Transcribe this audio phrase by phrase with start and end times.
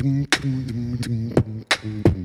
[0.00, 1.28] 듬, 듬, 듬, 듬,
[1.68, 2.19] 듬, 듬.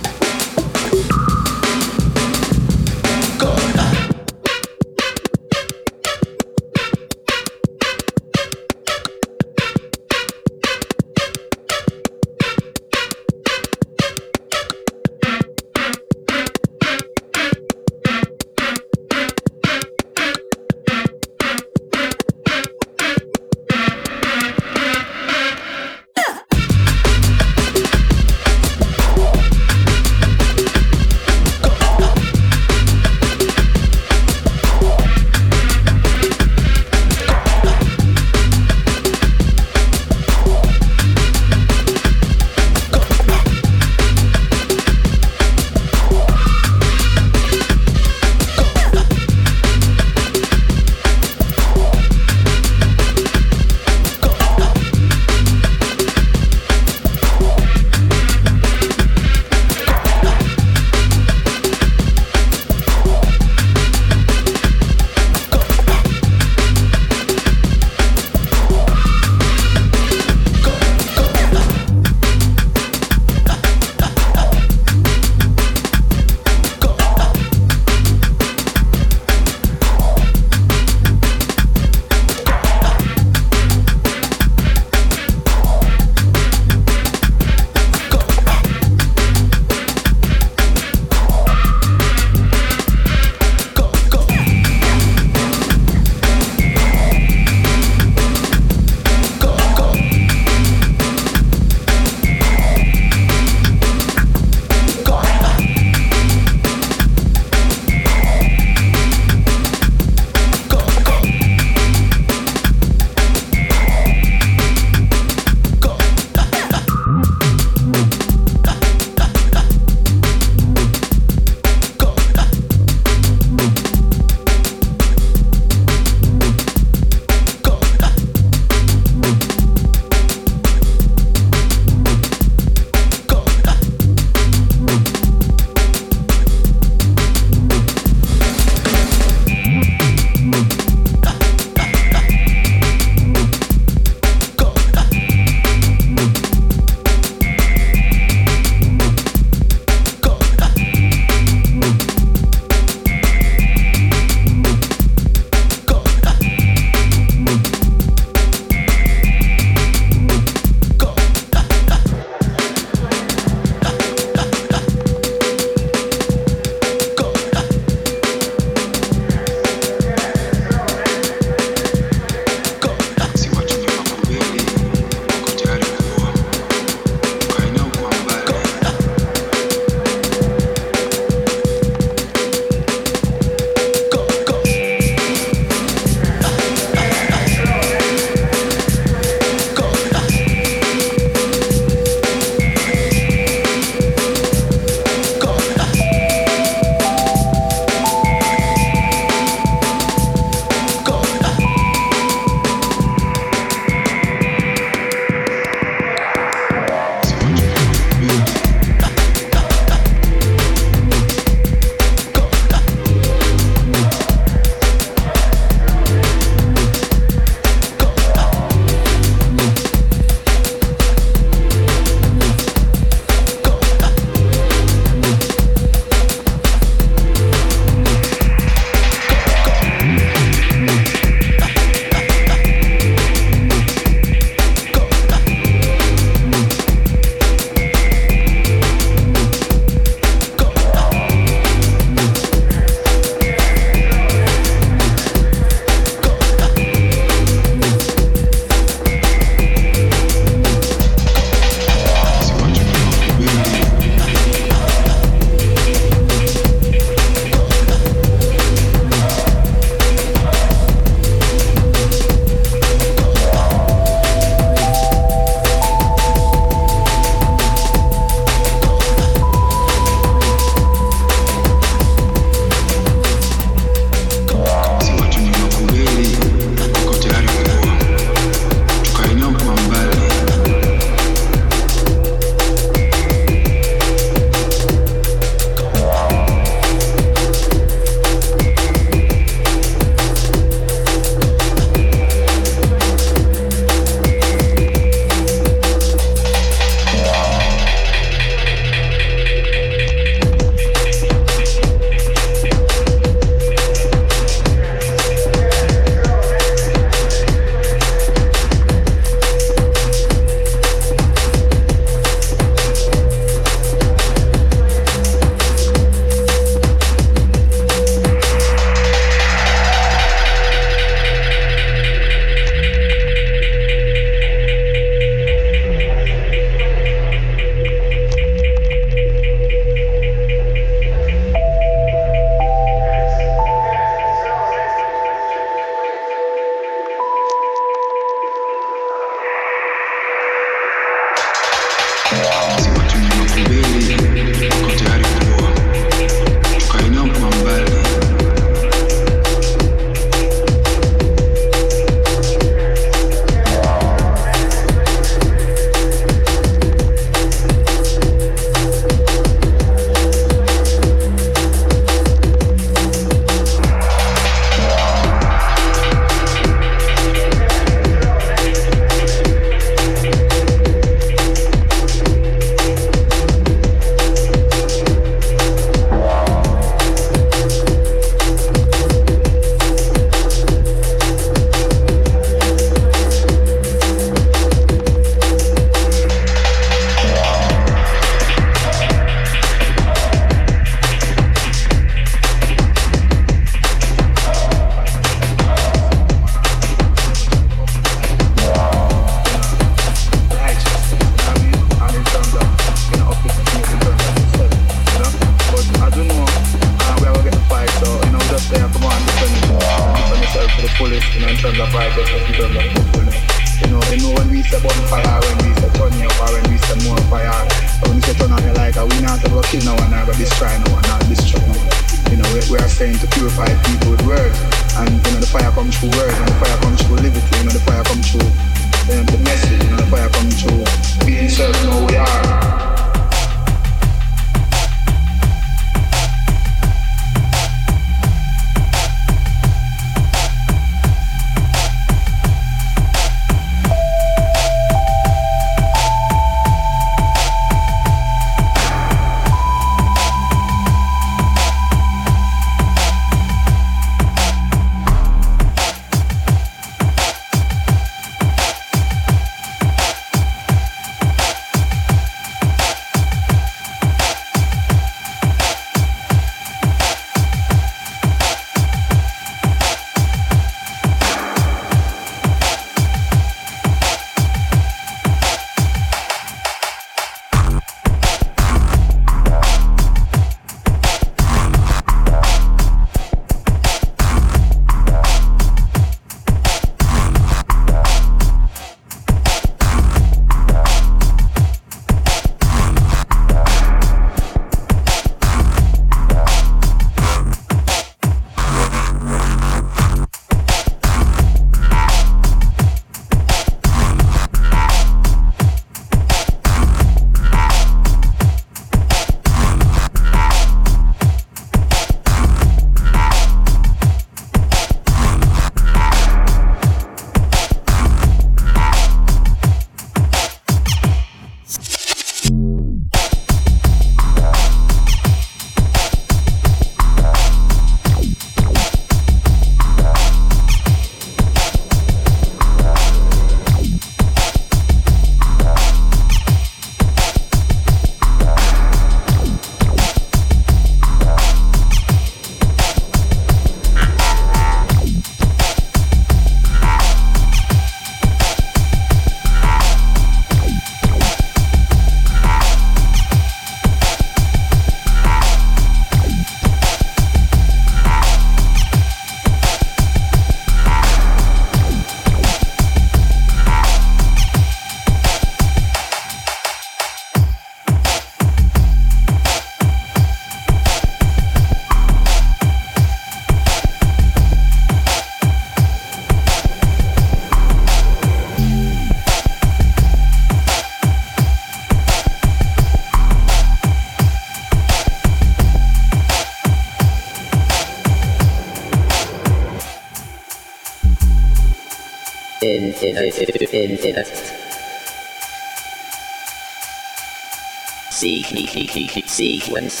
[599.36, 600.00] Sequence.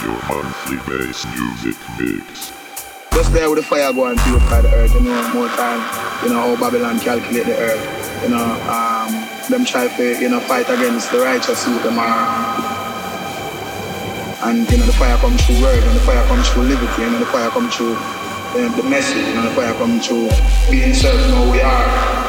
[0.00, 2.52] Your monthly bass music mix.
[3.10, 5.80] Just there with the fire going purify the earth, you know, more time,
[6.22, 8.22] you know, how Babylon calculate the earth.
[8.22, 9.10] You know, um,
[9.50, 12.71] them try to, you know, fight against the righteous youth, them are
[14.44, 17.14] and you know the fire comes through word, and the fire comes through liberty, and
[17.20, 20.28] the fire comes through um, the message, and the fire comes through
[20.70, 22.21] being certain who we are.